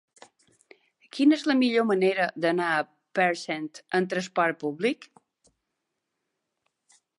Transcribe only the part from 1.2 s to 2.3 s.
és la millor manera